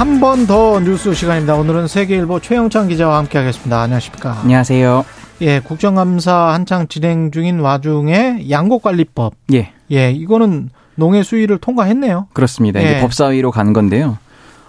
[0.00, 1.56] 한 번 더 뉴스 시간입니다.
[1.56, 3.82] 오늘은 세계일보 최영창 기자와 함께하겠습니다.
[3.82, 4.40] 안녕하십니까?
[4.42, 5.04] 안녕하세요.
[5.42, 9.34] 예, 국정감사 한창 진행 중인 와중에 양곡관리법.
[9.52, 9.72] 예.
[9.92, 12.28] 예, 이거는 농해 수위를 통과했네요.
[12.32, 12.80] 그렇습니다.
[12.82, 12.92] 예.
[12.92, 14.16] 이제 법사위로 간 건데요.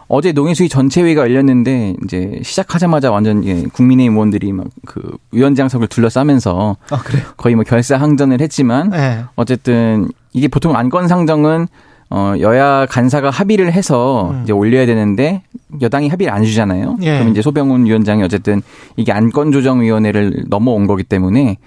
[0.09, 6.97] 어제 농해수위 전체회의가 열렸는데 이제 시작하자마자 완전 예, 국민의힘 의원들이 막 그 위원장석을 둘러싸면서 아,
[6.97, 7.23] 그래요?
[7.37, 9.23] 거의 뭐 결사항전을 했지만 예.
[9.35, 11.67] 어쨌든 이게 보통 안건 상정은
[12.11, 14.41] 어 여야 간사가 합의를 해서 음.
[14.43, 15.43] 이제 올려야 되는데
[15.81, 16.97] 여당이 합의를 안 해주잖아요.
[17.01, 17.17] 예.
[17.19, 18.61] 그럼 이제 소병훈 위원장이 어쨌든
[18.97, 21.57] 이게 안건조정위원회를 넘어온 거기 때문에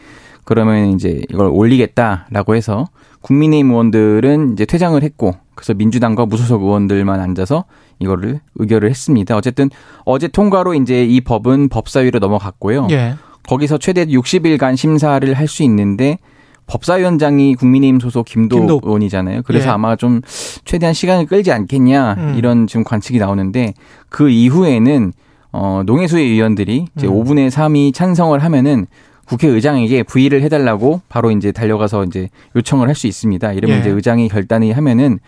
[0.44, 2.86] 그러면 이제 이걸 올리겠다라고 해서
[3.22, 7.64] 국민의힘 의원들은 이제 퇴장을 했고 그래서 민주당과 무소속 의원들만 앉아서
[7.98, 9.36] 이거를 의결을 했습니다.
[9.36, 9.70] 어쨌든
[10.04, 12.88] 어제 통과로 이제 이 법은 법사위로 넘어갔고요.
[12.90, 13.14] 예.
[13.48, 16.18] 거기서 최대 60일간 심사를 할 수 있는데
[16.66, 18.80] 법사위원장이 국민의힘 소속 김도.
[18.82, 19.42] 의원이잖아요.
[19.44, 19.70] 그래서 예.
[19.72, 20.20] 아마 좀
[20.64, 22.34] 최대한 시간을 끌지 않겠냐 음.
[22.36, 23.74] 이런 지금 관측이 나오는데
[24.08, 25.12] 그 이후에는
[25.52, 27.12] 어 농해수의 의원들이 이제 음.
[27.24, 28.86] 5분의 3이 찬성을 하면은
[29.26, 33.52] 국회의장에게 부의를 해달라고 바로 이제 달려가서 이제 요청을 할 수 있습니다.
[33.52, 33.80] 이러면 예.
[33.80, 35.18] 이제 의장이 결단이 하면은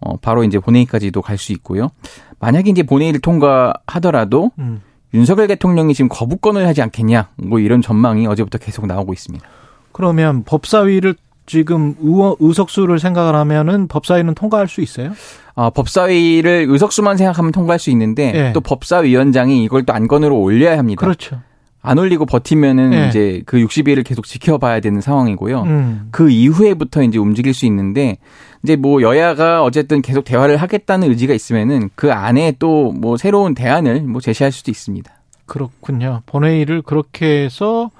[0.00, 1.90] 어 바로 이제 본회의까지도 갈 수 있고요.
[2.38, 4.80] 만약에 이제 본회의를 통과하더라도 음.
[5.14, 9.46] 윤석열 대통령이 지금 거부권을 하지 않겠냐 뭐 이런 전망이 어제부터 계속 나오고 있습니다.
[9.92, 11.14] 그러면 법사위를
[11.46, 15.12] 지금 의원, 의석수를 생각을 하면은 법사위는 통과할 수 있어요?
[15.54, 18.52] 아, 법사위를 의석수만 생각하면 통과할 수 있는데 예.
[18.52, 21.00] 또 법사위원장이 이걸 또 안건으로 올려야 합니다.
[21.00, 21.40] 그렇죠.
[21.84, 23.08] 안 올리고 버티면은 예.
[23.08, 25.62] 이제 그 60일을 계속 지켜봐야 되는 상황이고요.
[25.62, 26.08] 음.
[26.12, 28.18] 그 이후에부터 이제 움직일 수 있는데
[28.62, 34.02] 이제 뭐 여야가 어쨌든 계속 대화를 하겠다는 의지가 있으면은 그 안에 또 뭐 새로운 대안을
[34.02, 35.12] 뭐 제시할 수도 있습니다.
[35.46, 36.22] 그렇군요.
[36.26, 37.90] 본회의를 그렇게 해서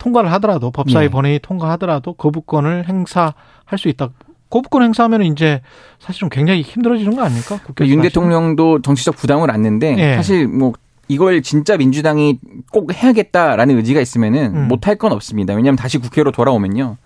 [0.00, 1.08] 통과를 하더라도 법사위 예.
[1.08, 4.08] 본회의 통과하더라도 거부권을 행사할 수 있다.
[4.48, 5.60] 거부권 행사하면 이제
[6.00, 7.60] 사실은 굉장히 힘들어지는 거 아닙니까?
[7.64, 10.16] 국회 그윤 대통령도 정치적 부담을 안는데 예.
[10.16, 10.72] 사실 뭐
[11.06, 12.38] 이걸 진짜 민주당이
[12.72, 14.68] 꼭 해야겠다라는 의지가 있으면은 음.
[14.68, 15.54] 못할 건 없습니다.
[15.54, 16.96] 왜냐하면 다시 국회로 돌아오면요.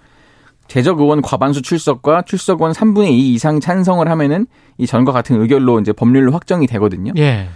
[0.68, 4.46] 재적 의원 과반수 출석과 출석 의원 3분의 2 이상 찬성을 하면은
[4.78, 7.12] 이 전과 같은 의결로 이제 법률로 확정이 되거든요.
[7.18, 7.48] 예.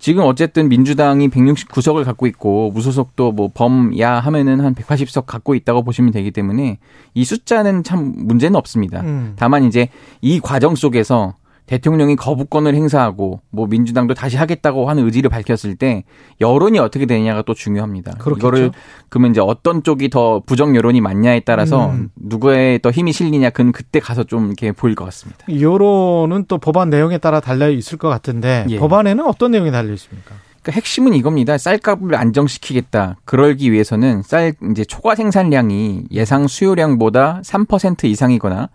[0.00, 6.10] 지금 어쨌든 민주당이 169석을 갖고 있고 무소속도 뭐 범야 하면은 한 180석 갖고 있다고 보시면
[6.10, 6.78] 되기 때문에
[7.12, 9.02] 이 숫자는 참 문제는 없습니다.
[9.02, 9.34] 음.
[9.36, 9.90] 다만 이제
[10.22, 11.34] 이 과정 속에서
[11.66, 16.04] 대통령이 거부권을 행사하고 뭐 민주당도 다시 하겠다고 하는 의지를 밝혔을 때
[16.40, 18.14] 여론이 어떻게 되느냐가 또 중요합니다.
[18.18, 18.38] 그렇겠죠.
[18.38, 18.70] 이거를
[19.08, 22.10] 그러면 이제 어떤 쪽이 더 부정 여론이 많냐에 따라서 음.
[22.16, 25.46] 누구의 더 힘이 실리냐 그는 그때 가서 좀 이렇게 보일 것 같습니다.
[25.48, 28.78] 여론은 또 법안 내용에 따라 달려 있을 것 같은데 예.
[28.78, 30.34] 법안에는 어떤 내용이 달려 있습니까?
[30.62, 31.56] 그러니까 핵심은 이겁니다.
[31.56, 33.16] 쌀값을 안정시키겠다.
[33.24, 38.68] 그러기 위해서는 쌀 이제 초과 생산량이 예상 수요량보다 3% 이상이거나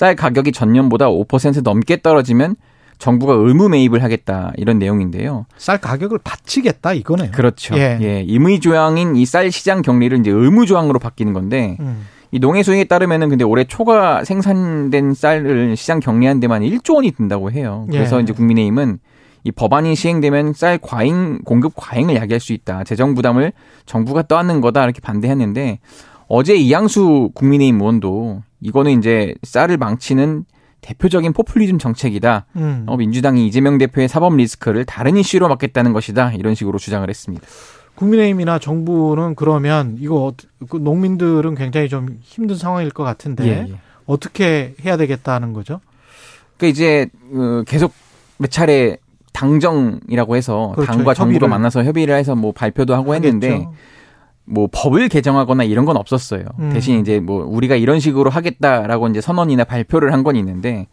[0.00, 2.56] 쌀 가격이 전년보다 5% 넘게 떨어지면
[2.96, 5.44] 정부가 의무 매입을 하겠다 이런 내용인데요.
[5.58, 7.32] 쌀 가격을 받치겠다 이거네요.
[7.32, 7.76] 그렇죠.
[7.76, 7.98] 예.
[8.00, 8.22] 예.
[8.26, 12.06] 임의 조항인 이 쌀 시장 격리를 이제 의무 조항으로 바뀌는 건데 음.
[12.30, 17.50] 이 농해 수행에 따르면은 근데 올해 초과 생산된 쌀을 시장 격리한 데만 1조 원이 든다고
[17.50, 17.86] 해요.
[17.90, 18.22] 그래서 예.
[18.22, 19.00] 이제 국민의힘은
[19.44, 22.84] 이 법안이 시행되면 쌀 과잉 공급 과잉을 야기할 수 있다.
[22.84, 23.52] 재정 부담을
[23.84, 25.78] 정부가 떠안는 거다 이렇게 반대했는데
[26.26, 30.44] 어제 이양수 국민의힘 의원도 이거는 이제 쌀을 망치는
[30.80, 32.46] 대표적인 포퓰리즘 정책이다.
[32.56, 32.84] 음.
[32.86, 36.32] 어, 민주당이 이재명 대표의 사법 리스크를 다른 이슈로 막겠다는 것이다.
[36.32, 37.46] 이런 식으로 주장을 했습니다.
[37.96, 43.78] 국민의힘이나 정부는 그러면 이거 어- 그 농민들은 굉장히 좀 힘든 상황일 것 같은데 예, 예.
[44.06, 45.80] 어떻게 해야 되겠다는 거죠?
[46.56, 47.92] 그 이제 어, 계속
[48.38, 48.96] 몇 차례
[49.34, 50.92] 당정이라고 해서 그렇죠.
[50.92, 51.46] 당과 정부가.
[51.48, 53.72] 만나서 협의를 해서 뭐 발표도 하고 했는데 하겠죠.
[54.50, 56.44] 뭐 법을 개정하거나 이런 건 없었어요.
[56.58, 56.70] 음.
[56.72, 60.86] 대신 이제 뭐 우리가 이런 식으로 하겠다라고 이제 선언이나 발표를 한 건 있는데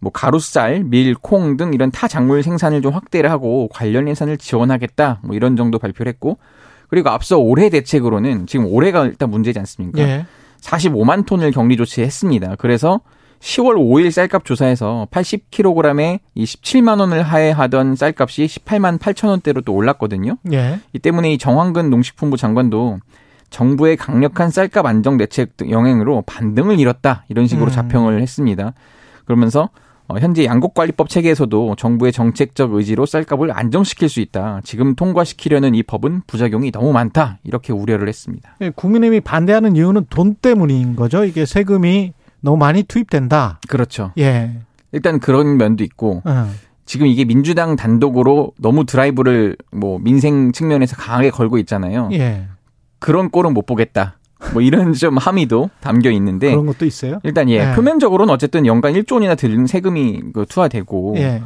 [0.00, 5.20] 뭐 가루쌀, 밀, 콩 등 이런 타 작물 생산을 좀 확대를 하고 관련 예산을 지원하겠다
[5.22, 6.38] 뭐 이런 정도 발표를 했고
[6.88, 10.00] 그리고 앞서 올해 대책으로는 지금 올해가 일단 문제지 않습니까?
[10.02, 10.26] 예.
[10.60, 12.56] 45만 톤을 격리 조치했습니다.
[12.58, 13.00] 그래서
[13.40, 20.36] 10월 5일 쌀값 조사에서 80kg에 이 17만 원을 하회하던 쌀값이 18만 8천 원대로 또 올랐거든요.
[20.52, 20.80] 예.
[20.92, 22.98] 이 때문에 이 정황근 농식품부 장관도
[23.50, 27.72] 정부의 강력한 쌀값 안정 대책 등 영향으로 반등을 잃었다 이런 식으로 음.
[27.72, 28.72] 자평을 했습니다.
[29.24, 29.70] 그러면서
[30.08, 34.60] 어, 현재 양곡관리법 체계에서도 정부의 정책적 의지로 쌀값을 안정시킬 수 있다.
[34.62, 37.38] 지금 통과시키려는 이 법은 부작용이 너무 많다.
[37.42, 38.56] 이렇게 우려를 했습니다.
[38.60, 41.24] 예, 국민의힘이 반대하는 이유는 돈 때문인 거죠.
[41.24, 42.12] 이게 세금이
[42.46, 43.58] 너무 많이 투입된다.
[43.66, 44.12] 그렇죠.
[44.18, 44.52] 예.
[44.92, 46.48] 일단 그런 면도 있고 어.
[46.84, 52.08] 지금 이게 민주당 단독으로 너무 드라이브를 뭐 민생 측면에서 강하게 걸고 있잖아요.
[52.12, 52.46] 예.
[53.00, 54.18] 그런 꼴은 못 보겠다.
[54.52, 57.18] 뭐 이런 좀 함의도 담겨 있는데 그런 것도 있어요.
[57.24, 57.74] 일단 예, 예.
[57.74, 61.42] 표면적으로는 어쨌든 연간 1조 원이나 들리는 세금이 그 투하되고 예.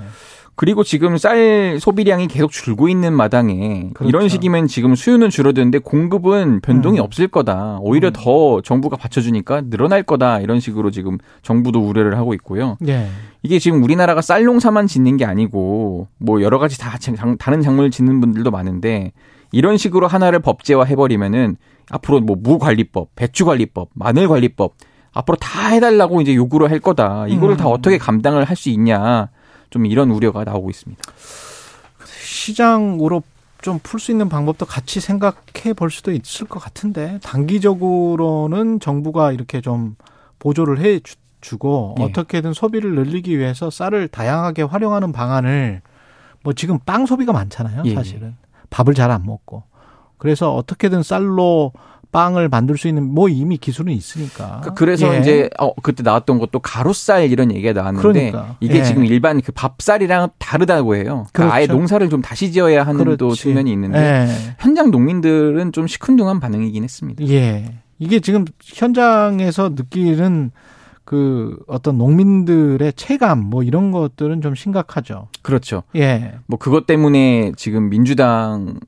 [0.61, 4.07] 그리고 지금 쌀 소비량이 계속 줄고 있는 마당에 그렇죠.
[4.11, 7.03] 이런 식이면 지금 수요는 줄어드는데 공급은 변동이 음.
[7.03, 7.79] 없을 거다.
[7.81, 8.13] 오히려 음.
[8.15, 10.41] 더 정부가 받쳐주니까 늘어날 거다.
[10.41, 12.77] 이런 식으로 지금 정부도 우려를 하고 있고요.
[12.87, 13.07] 예.
[13.43, 17.91] 이게 지금 우리나라가 쌀 농사만 짓는 게 아니고 뭐 여러 가지 다 장- 다른 작물을
[17.91, 19.13] 짓는 분들도 많은데
[19.53, 21.57] 이런 식으로 하나를 법제화 해버리면은
[21.91, 24.75] 앞으로 뭐 무관리법, 배추관리법, 마늘관리법
[25.15, 27.29] 앞으로 다 해달라고 이제 요구를 할 거다.
[27.29, 27.73] 이거를 다 음.
[27.73, 29.31] 어떻게 감당을 할 수 있냐.
[29.71, 31.03] 좀 이런 우려가 나오고 있습니다.
[32.23, 33.23] 시장으로
[33.63, 39.61] 좀 풀 수 있는 방법도 같이 생각해 볼 수도 있을 것 같은데 단기적으로는 정부가 이렇게
[39.61, 39.97] 좀
[40.39, 42.05] 보조를 해 주- 주고 예.
[42.05, 45.83] 어떻게든 소비를 늘리기 위해서 쌀을 다양하게 활용하는 방안을
[46.43, 48.35] 뭐 지금 빵 소비가 많잖아요, 예, 사실은.
[48.71, 49.63] 밥을 잘 안 먹고.
[50.17, 51.73] 그래서 어떻게든 쌀로
[52.13, 54.61] 빵을 만들 수 있는 뭐 이미 기술은 있으니까.
[54.65, 55.21] 그- 그래서 예.
[55.21, 58.57] 이제 어 그때 나왔던 것도 가루쌀 이런 얘기가 나왔는데 그러니까.
[58.61, 58.83] 이게 예.
[58.85, 61.27] 지금 일반 그 밥쌀이랑 다르다고 해요.
[61.33, 61.79] 그러니까 아예 그렇죠.
[61.79, 63.43] 농사를 좀 다시 지어야 하는 또 그렇지.
[63.43, 64.55] 측면이 있는데 예.
[64.59, 67.27] 현장 농민들은 좀 시큰둥한 반응이긴 했습니다.
[67.29, 67.75] 예.
[67.99, 68.45] 이게 지금
[68.91, 70.51] 현장에서 느끼는
[71.05, 75.29] 그 어떤 농민들의 체감 뭐 이런 것들은 좀 심각하죠.
[75.43, 75.83] 그렇죠.
[75.97, 76.35] 예.
[76.47, 78.79] 뭐 그것 때문에 지금 민주당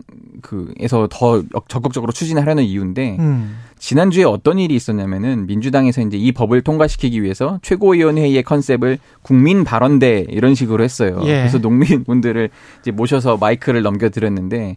[0.42, 3.56] 그에서 더 적극적으로 추진하려는 이유인데 음.
[3.78, 10.54] 지난주에 어떤 일이 있었냐면은 민주당에서 이제 이 법을 통과시키기 위해서 최고위원회의의 컨셉을 국민 발언대 이런
[10.54, 11.20] 식으로 했어요.
[11.24, 11.38] 예.
[11.38, 12.50] 그래서 농민분들을
[12.80, 14.76] 이제 모셔서 마이크를 넘겨드렸는데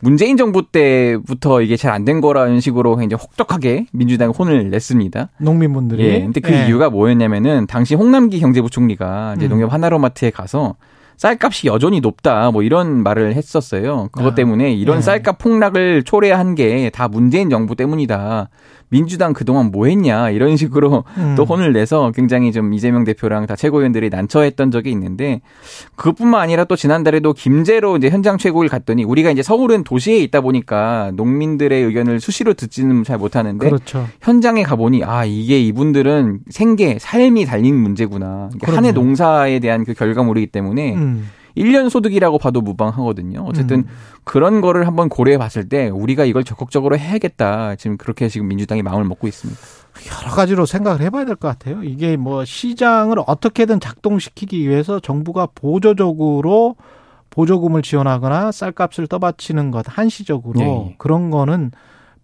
[0.00, 5.30] 문재인 정부 때부터 이게 잘 안 된 거라는 식으로 이제 혹독하게 민주당 혼을 냈습니다.
[5.38, 6.04] 농민분들이.
[6.04, 6.20] 예.
[6.20, 6.66] 근데 그 예.
[6.66, 9.50] 이유가 뭐였냐면은 당시 홍남기 경제부총리가 이제 음.
[9.50, 10.76] 농협 하나로마트에 가서
[11.16, 14.08] 쌀값이 여전히 높다 뭐 이런 말을 했었어요.
[14.12, 14.34] 그것 아.
[14.34, 15.00] 때문에 이런 예.
[15.02, 18.48] 쌀값 폭락을 초래한 게 다 문재인 정부 때문이다.
[18.88, 21.34] 민주당 그동안 뭐 했냐 이런 식으로 음.
[21.36, 25.40] 또 혼을 내서 굉장히 좀 이재명 대표랑 다 최고위원들이 난처했던 적이 있는데
[25.96, 31.12] 그것뿐만 아니라 또 지난달에도 김재로 이제 현장 최고위를 갔더니 우리가 이제 서울은 도시에 있다 보니까
[31.14, 34.06] 농민들의 의견을 수시로 듣지는 잘 못하는데 그렇죠.
[34.22, 38.92] 현장에 가보니 아 이게 이분들은 생계 삶이 달린 문제구나 한해 그럼요.
[38.92, 41.28] 농사에 대한 그 결과물이기 때문에 음.
[41.56, 43.44] 일 1년 소득이라고 봐도 무방하거든요.
[43.46, 43.86] 어쨌든 음.
[44.24, 47.74] 그런 거를 한번 고려해 봤을 때 우리가 이걸 적극적으로 해야겠다.
[47.76, 49.58] 지금 그렇게 지금 민주당이 마음을 먹고 있습니다.
[50.22, 51.82] 여러 가지로 생각을 해봐야 될 것 같아요.
[51.82, 56.76] 이게 뭐 시장을 어떻게든 작동시키기 위해서 정부가 보조적으로
[57.30, 60.94] 보조금을 지원하거나 쌀값을 떠받치는 것 한시적으로 예, 예.
[60.98, 61.70] 그런 거는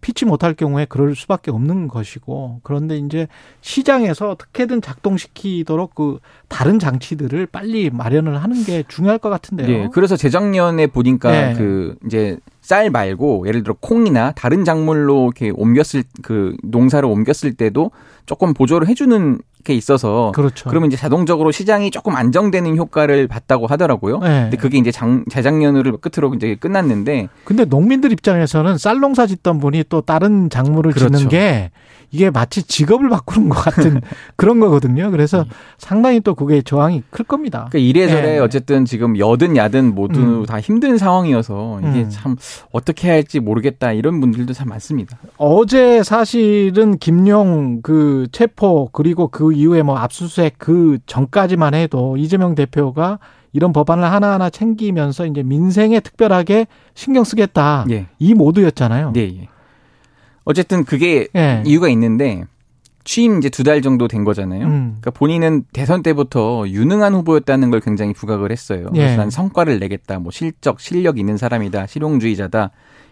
[0.02, 3.28] 피치 못할 경우에 그럴 수밖에 없는 것이고 그런데 이제
[3.62, 6.18] 시장에서 어떻게든 작동시키도록 그
[6.48, 9.66] 다른 장치들을 빨리 마련을 하는 게 중요할 것 같은데요.
[9.66, 11.54] 네, 그래서 재작년에 보니까 네.
[11.54, 17.90] 그 이제 쌀 말고 예를 들어 콩이나 다른 작물로 이렇게 옮겼을 그 농사를 옮겼을 때도
[18.24, 20.68] 조금 보조를 해주는 게 있어서 그렇죠.
[20.68, 24.18] 그러면 이제 자동적으로 시장이 조금 안정되는 효과를 봤다고 하더라고요.
[24.18, 24.42] 네.
[24.42, 29.84] 근데 그게 이제 장, 재작년을 끝으로 이제 끝났는데 근데 농민들 입장에서는 쌀 농사 짓던 분이
[29.88, 31.16] 또 다른 작물을 그렇죠.
[31.16, 31.70] 짓는 게
[32.12, 34.00] 이게 마치 직업을 바꾸는 것 같은
[34.36, 35.10] 그런 거거든요.
[35.10, 35.46] 그래서
[35.78, 37.68] 상당히 또 그게 저항이 클 겁니다.
[37.70, 38.38] 그러니까 이래저래 네.
[38.38, 40.46] 어쨌든 지금 여든 야든 모두 음.
[40.46, 42.10] 다 힘든 상황이어서 이게 음.
[42.10, 42.36] 참
[42.70, 45.18] 어떻게 해야 할지 모르겠다 이런 분들도 참 많습니다.
[45.36, 53.18] 어제 사실은 김용 그 체포 그리고 그 이후에 뭐 압수수색 그 전까지만 해도 이재명 대표가
[53.52, 57.84] 이런 법안을 하나하나 챙기면서 이제 민생에 특별하게 신경 쓰겠다.
[57.90, 58.06] 예.
[58.18, 59.12] 이 모드였잖아요.
[59.12, 59.48] 네, 예.
[60.44, 61.62] 어쨌든 그게 예.
[61.66, 62.44] 이유가 있는데
[63.04, 64.66] 취임 이제 두 달 정도 된 거잖아요.
[64.66, 64.96] 음.
[65.00, 68.90] 그러니까 본인은 대선 때부터 유능한 후보였다는 걸 굉장히 부각을 했어요.
[68.94, 68.98] 예.
[68.98, 70.18] 그래서 난 성과를 내겠다.
[70.18, 71.86] 뭐 실적, 실력 있는 사람이다.
[71.86, 72.70] 실용주의자다.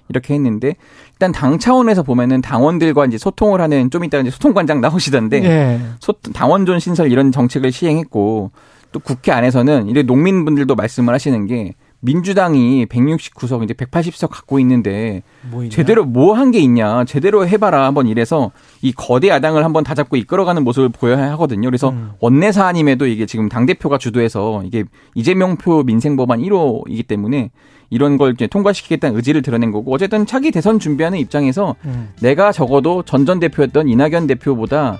[0.08, 0.74] 이렇게 했는데
[1.12, 5.80] 일단 당 차원에서 보면은 당원들과 이제 소통을 하는 좀 이따 이제 소통관장 나오시던데 예.
[6.00, 8.50] 소, 당원존 신설 이런 정책을 시행했고
[8.90, 15.68] 또 국회 안에서는 이래 농민분들도 말씀을 하시는 게 민주당이 169석 이제 180석 갖고 있는데 뭐?
[15.68, 18.50] 제대로 뭐 한 게 있냐 제대로 해봐라 한번 이래서
[18.82, 21.68] 이 거대 야당을 한번 다 잡고 이끌어가는 모습을 보여야 하거든요.
[21.68, 22.10] 그래서 음.
[22.20, 27.50] 원내 사안임에도 이게 지금 당 대표가 주도해서 이게 이재명표 민생법안 1호이기 때문에
[27.90, 32.10] 이런 걸 이제 통과시키겠다는 의지를 드러낸 거고 어쨌든 차기 대선 준비하는 입장에서 음.
[32.22, 34.98] 내가 적어도 전전 대표였던 이낙연 대표보다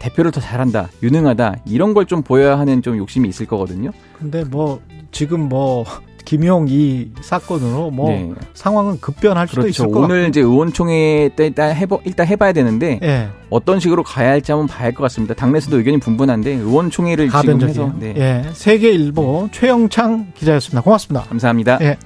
[0.00, 3.90] 대표를 더 잘한다, 유능하다 이런 걸 좀 보여야 하는 좀 욕심이 있을 거거든요.
[4.18, 4.80] 근데 뭐
[5.12, 5.84] 지금 뭐
[6.30, 8.30] 김용 이 사건으로 뭐 네.
[8.54, 9.82] 상황은 급변할 수도 그렇죠.
[9.82, 10.28] 있을 것 오늘 같고.
[10.28, 13.28] 이제 의원총회 때 일단 해봐 일단 해봐야 되는데 예.
[13.50, 15.34] 어떤 식으로 가야 할지 한번 봐야 할 것 같습니다.
[15.34, 17.86] 당내에서도 의견이 분분한데 의원총회를 지금 가변적이에요.
[17.86, 18.14] 해서 네.
[18.16, 18.44] 예.
[18.52, 20.82] 세계일보 최영창 기자였습니다.
[20.82, 21.26] 고맙습니다.
[21.26, 21.78] 감사합니다.
[21.80, 21.96] 예.